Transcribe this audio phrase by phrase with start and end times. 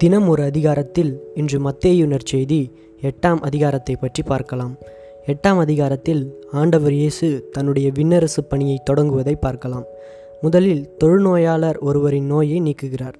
[0.00, 2.58] தினம் ஒரு அதிகாரத்தில் இன்று மத்தேயுனர் செய்தி
[3.02, 4.70] எட்டாம் அதிகாரத்தை பற்றி பார்க்கலாம்.
[5.26, 9.84] எட்டாம் அதிகாரத்தில் ஆண்டவர் இயேசு தன்னுடைய விண்ணரசு பணியை தொடங்குவதை பார்க்கலாம்.
[10.42, 13.18] முதலில் தொழுநோயாளர் ஒருவரின் நோயை நீக்குகிறார்.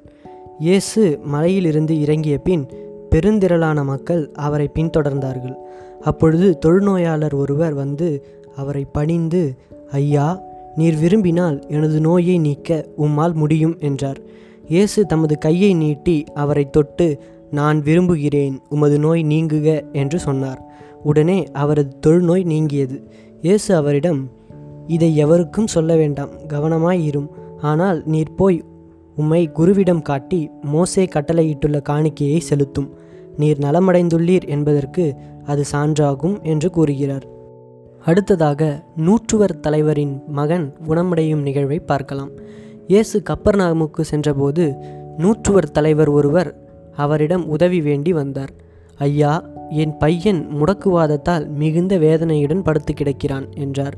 [0.59, 1.03] இயேசு
[1.35, 2.65] மலையிலிருந்து இறங்கிய பின்
[3.13, 5.57] பெருந்திரளான மக்கள் அவரை பின்தொடர்ந்தார்கள்.
[6.01, 8.11] அப்பொழுது தொழுநோயாளர் ஒருவர் வந்து
[8.57, 9.43] அவரை பணிந்து
[9.93, 10.29] ஐயா
[10.77, 14.21] நீர் விரும்பினால் எனது நோயை நீக்க உம்மால் முடியும் என்றார்.
[14.71, 17.07] இயேசு தமது கையை நீட்டி அவரை தொட்டு
[17.51, 20.61] நான் விரும்புகிறேன் உமது நோய் நீங்குக என்று சொன்னார்.
[21.03, 22.97] உடனே அவரது தொழுநோய் நீங்கியது.
[23.43, 24.21] இயேசு அவரிடம்
[24.87, 27.29] இதை எவருக்கும் சொல்ல வேண்டாம் கவனமாயிரும்.
[27.61, 28.59] ஆனால் நீர் போய்
[29.17, 32.89] உம்மை குருவிடம் காட்டி மோசே கட்டளையிட்டுள்ள காணிக்கையை செலுத்தும்.
[33.37, 35.05] நீர் நலமடைந்துள்ளீர் என்பதற்கு
[35.47, 37.27] அது சான்றாகும் என்று கூறுகிறார்.
[38.05, 38.63] அடுத்ததாக
[38.97, 42.33] நூற்றுவர் தலைவரின் மகன் குணமடையும் நிகழ்வை பார்க்கலாம்.
[42.91, 44.65] இயேசு கப்பர்நாமுக்கு சென்றபோது
[45.23, 46.51] நூற்றுவர் தலைவர் ஒருவர்
[46.97, 48.53] அவரிடம் உதவி வேண்டி வந்தார்.
[49.07, 49.33] ஐயா
[49.83, 53.97] என் பையன் முடக்குவாதத்தால் மிகுந்த வேதனையுடன் படுத்து கிடக்கிறான் என்றார்.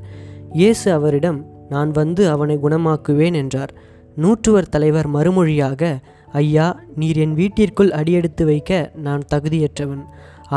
[0.53, 3.73] இயேசு அவரிடம் நான் வந்து அவனை குணமாக்குவேன் என்றார்.
[4.17, 5.83] நூற்றுவர் தலைவர் மறுமொழியாக
[6.43, 6.67] ஐயா
[7.01, 10.05] நீர் என் வீட்டிற்குள் அடியெடுத்து வைக்க நான் தகுதியற்றவன்.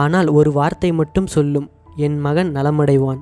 [0.04, 3.22] ஆனால் ஒரு வார்த்தை மட்டும் சொல்லும் என் மகன் நலமடைவான்.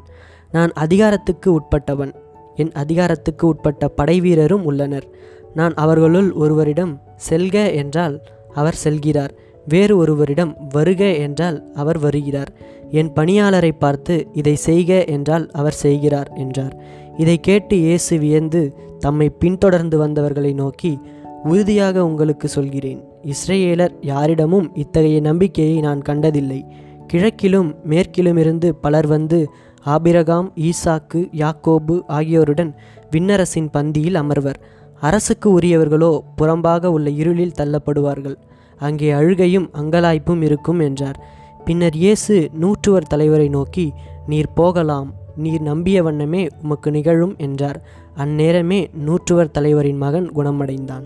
[0.52, 2.14] நான் அதிகாரத்துக்கு உட்பட்டவன்.
[2.56, 5.08] என் அதிகாரத்துக்கு உட்பட்ட படைவீரரும் உள்ளனர்.
[5.54, 8.16] நான் அவர்களுள் ஒருவரிடம் செல்க என்றால்
[8.54, 9.34] அவர் செல்கிறார்.
[9.68, 12.52] வேறு ஒருவரிடம் வருக என்றால் அவர் வருகிறார்.
[12.92, 16.76] என் பணியாளரை பார்த்து இதை செய்க என்றால் அவர் செய்கிறார் என்றார்.
[17.18, 18.62] இதை கேட்டு இயேசு வியந்து
[19.00, 21.00] தம்மை பின்தொடர்ந்து வந்தவர்களை நோக்கி
[21.44, 23.02] உறுதியாக உங்களுக்கு சொல்கிறேன்.
[23.24, 26.66] இஸ்ரேலர் யாரிடமும் இத்தகைய நம்பிக்கையை நான் கண்டதில்லை.
[27.14, 29.40] கிழக்கிலும் மேற்கிலுமிருந்து பலர் வந்து
[29.86, 32.76] ஆபிரகாம் ஈசாக்கு யாக்கோபு ஆகியோருடன்
[33.12, 34.60] விண்ணரசின் பந்தியில் அமர்வர்.
[35.00, 38.38] அரசுக்கு உரியவர்களோ புறம்பாக உள்ள இருளில் தள்ளப்படுவார்கள்.
[38.80, 41.20] அங்கே அழுகையும் அங்கலாய்ப்பும் இருக்கும் என்றார்.
[41.66, 43.94] பின்னர் இயேசு நூற்றுவர் தலைவரை நோக்கி
[44.28, 45.14] நீர் போகலாம்.
[45.36, 47.80] நீர் நம்பிய வண்ணமே உமக்கு நிகழும் என்றார்.
[48.18, 51.06] அந்நேரமே நூற்றுவர் தலைவரின் மகன் குணமடைந்தான்.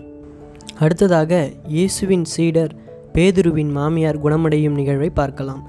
[0.78, 2.74] அடுத்ததாக இயேசுவின் சீடர்
[3.14, 5.62] பேதுருவின் மாமியார் குணமடையும் நிகழ்வை பார்க்கலாம்.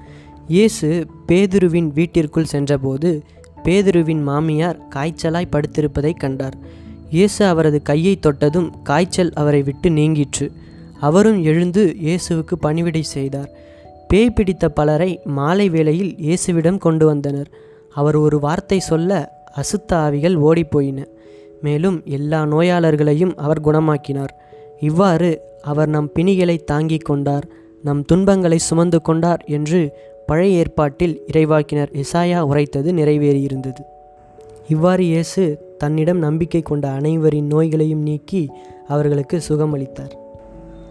[0.50, 3.22] இயேசு பேதுருவின் வீட்டிற்குள் சென்றபோது
[3.64, 6.56] பேதுருவின் மாமியார் காய்ச்சலாய் படுத்திருப்பதை கண்டார்.
[7.10, 10.46] இயேசு அவரது கையை தொட்டதும் காய்ச்சல் அவரை விட்டு நீங்கிற்று.
[11.00, 13.50] அவரும் எழுந்து இயேசுவுக்கு பணிவிடை செய்தார்.
[14.08, 17.50] பேய் பிடித்த பலரை மாலை வேளையில் இயேசுவிடம் கொண்டு வந்தனர்.
[17.94, 21.00] அவர் ஒரு வார்த்தை சொல்ல அசுத்த ஆவிகள் ஓடிப்போயின.
[21.60, 24.34] மேலும் எல்லா நோயாளர்களையும் அவர் குணமாக்கினார்.
[24.80, 25.30] இவ்வாறு
[25.62, 27.48] அவர் நம் பிணிகளை தாங்கிக் கொண்டார்.
[27.82, 29.80] நம் துன்பங்களை சுமந்து கொண்டார் என்று
[30.30, 33.82] பழைய ஏற்பாட்டில் இறைவாக்கினர் இசாயா உரைத்தது நிறைவேறியிருந்தது.
[34.68, 35.42] இவ்வாறு இயேசு
[35.78, 38.42] தன்னிடம் நம்பிக்கை கொண்ட அனைவரின் நோய்களையும் நீக்கி
[38.88, 40.12] அவர்களுக்கு சுகமளித்தார்.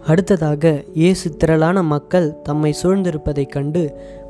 [0.06, 0.64] அடுத்ததாக
[0.94, 3.82] இயேசு திரளான மக்கள் தம்மை சூழ்ந்திருப்பதைக் கண்டு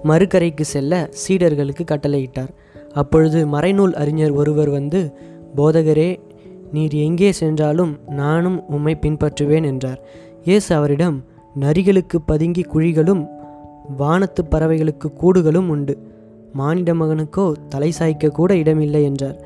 [0.05, 2.53] மறுகரைக்கு செல்ல சீடர்களுக்கு கட்டளையிட்டார்.
[2.95, 5.01] அப்பொழுது மறைநூல் அறிஞர் ஒருவர் வந்து
[5.57, 6.11] போதகரே
[6.73, 10.01] நீர் எங்கே சென்றாலும் நானும் உம்மை பின்பற்றுவேன் என்றார்.
[10.45, 11.19] இயேசு அவரிடம்
[11.61, 13.23] நரிகளுக்கு பதுங்கி குழிகளும்
[13.97, 15.95] வானத்து பறவைகளுக்கு கூடுகளும் உண்டு.
[16.53, 19.39] மானிட மகனுக்கோ தலை சாய்க்க கூட இடமில்லை என்றார்.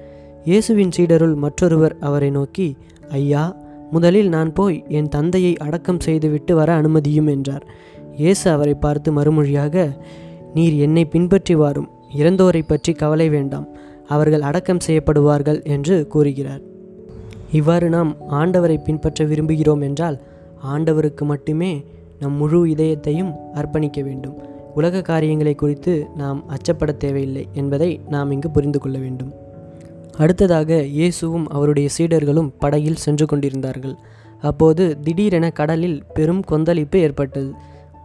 [0.44, 2.76] இயேசுவின் சீடருள் மற்றொருவர் அவரை நோக்கி
[3.10, 3.44] ஐயா
[3.90, 7.64] முதலில் நான் போய் என் தந்தையை அடக்கம் செய்துவிட்டு வர அனுமதியும் என்றார்.
[8.16, 9.96] இயேசு அவரை பார்த்து மறுமொழியாக
[10.54, 11.88] நீர் என்னை பின்பற்றி வாரும்.
[12.16, 13.66] இறந்தோரை பற்றி கவலை வேண்டாம்.
[14.08, 16.62] அவர்கள் அடக்கம் செய்யப்படுவார்கள் என்று கூறுகிறார்.
[17.52, 20.20] இவ்வாறு நாம் ஆண்டவரை பின்பற்ற விரும்புகிறோம் என்றால்
[20.66, 21.72] ஆண்டவருக்கு மட்டுமே
[22.24, 24.36] நம் முழு இதயத்தையும் அர்ப்பணிக்க வேண்டும்.
[24.74, 29.32] உலக காரியங்களை குறித்து நாம் அச்சப்பட தேவையில்லை என்பதை நாம் இங்கு புரிந்து கொள்ள வேண்டும்.
[30.16, 33.96] அடுத்ததாக இயேசுவும் அவருடைய சீடர்களும் படகில் சென்று கொண்டிருந்தார்கள்.
[34.40, 37.50] அப்போது திடீரென கடலில் பெரும் கொந்தளிப்பு ஏற்பட்டது.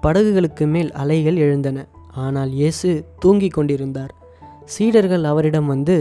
[0.02, 1.78] படகுகளுக்கு மேல் அலைகள் எழுந்தன.
[2.25, 4.13] ஆனால் இயேசு தூங்கிக் கொண்டிருந்தார்.
[4.66, 5.97] சீடர்கள் அவரிடம் வந்து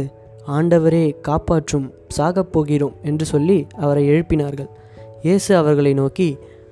[0.57, 1.87] ஆண்டவரே காப்பாற்றும்
[2.17, 4.71] சாகப் போகிறோம் என்று சொல்லி அவரை எழுப்பினார்கள்.
[5.23, 6.29] இயேசு அவர்களை நோக்கி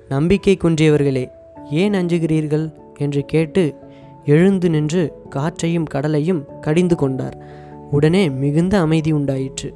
[0.09, 1.25] நம்பிக்கை குன்றியவர்களே
[1.71, 2.73] ஏன் அஞ்சுகிறீர்கள்?
[2.97, 3.75] என்று கேட்டு
[4.25, 7.37] எழுந்து நின்று காற்றையும் கடலையும் கடிந்து கொண்டார்.
[7.91, 9.73] உடனே மிகுந்த அமைதி உண்டாயிற்று.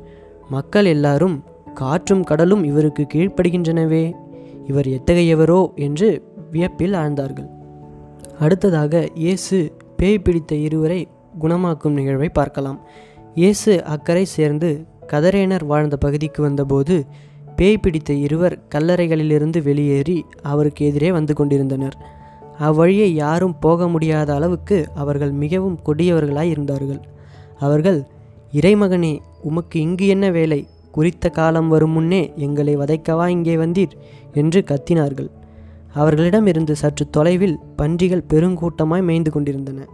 [0.49, 1.43] மக்கள் எல்லாரும்
[1.73, 4.13] காற்றும் கடலும் இவருக்கு கீழ்ப்படுகின்றனவே
[4.65, 7.49] இவர் எத்தகையவரோ என்று வியப்பில் ஆழ்ந்தார்கள்.
[8.39, 11.07] அடுத்ததாக இயேசு பேய் பிடித்த இருவரை
[11.41, 12.81] குணமாக்கும் நிகழ்வை பார்க்கலாம்.
[13.35, 17.05] இயேசு அக்கறை சேர்ந்து கதரேனர் வாழ்ந்த பகுதிக்கு வந்தபோது
[17.55, 21.97] பேய் பிடித்த இருவர் கல்லறைகளிலிருந்து வெளியேறி அவருக்கு எதிரே வந்து கொண்டிருந்தனர்.
[22.59, 27.01] அவ்வழியை யாரும் போக முடியாத அளவுக்கு அவர்கள் மிகவும் கொடியவர்களாய் இருந்தார்கள்.
[27.59, 28.03] அவர்கள்
[28.53, 30.67] இறைமகனே உமக்கு இங்கு என்ன வேலை?
[30.91, 33.93] குறித்த காலம் வரும் முன்னே எங்களை வதைக்கவா இங்கே வந்தீர்?
[34.33, 35.29] என்று கத்தினார்கள்.
[35.93, 39.87] அவர்களிடமிருந்து சற்று தொலைவில் பன்றிகள் பெருங்கூட்டமாய் மேய்ந்து கொண்டிருந்தன.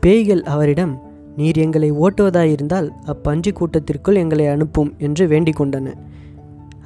[0.00, 1.02] பேய்கள் அவரிடம்
[1.36, 5.94] நீர் எங்களை ஓட்டுவதாயிருந்தால் அப்பன்றி கூட்டத்திற்குள் எங்களை அனுப்பும் என்று வேண்டிக் கொண்டன.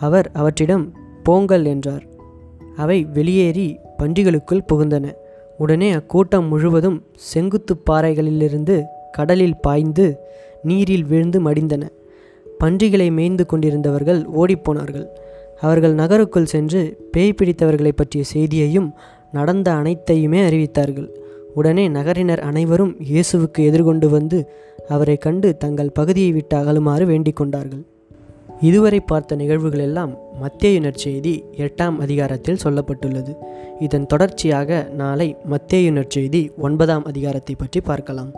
[0.01, 2.05] அவர் அவற்றிடம் போங்கள் என்றார்.
[2.77, 5.13] அவை வெளியேறி பன்றிகளுக்குள் புகுந்தன.
[5.59, 8.83] உடனே அக்கூட்டம் முழுவதும் செங்குத்து பாறைகளிலிருந்து
[9.13, 10.19] கடலில் பாய்ந்து
[10.63, 11.85] நீரில் விழுந்து மடிந்தன.
[12.59, 15.07] பன்றிகளை மேய்ந்து கொண்டிருந்தவர்கள் ஓடிப்போனார்கள்
[15.61, 18.95] அவர்கள் நகருக்குள் சென்று பேய் பிடித்தவர்களை பற்றிய செய்தியையும்
[19.33, 21.09] நடந்த அனைத்தையுமே அறிவித்தார்கள்.
[21.55, 24.53] உடனே நகரினர் அனைவரும் இயேசுவுக்கு எதிர்கொண்டு வந்து
[24.89, 27.85] அவரை கண்டு தங்கள் பகுதியை விட்டு அகலுமாறு வேண்டிக் கொண்டார்கள்.
[28.61, 33.37] இதுவரை பார்த்த நிகழ்வுகள் எல்லாம் மத்தேயு நற்செய்தி எட்டாம் அதிகாரத்தில் சொல்லப்பட்டுள்ளது.
[33.79, 38.33] இதன் தொடர்ச்சியாக நாளை மத்தேயு நற்செய்தி ஒன்பதாம் அதிகாரத்தை பற்றி பார்க்கலாம்.